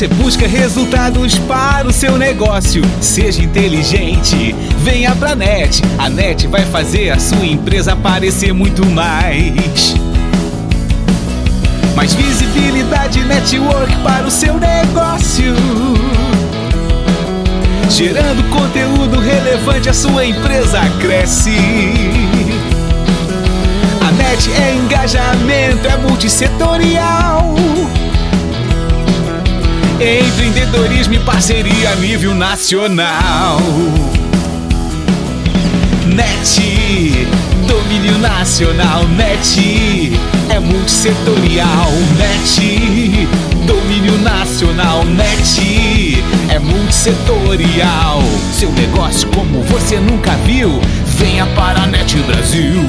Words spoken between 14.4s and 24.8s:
negócio. Gerando conteúdo relevante, a sua empresa cresce. A NET é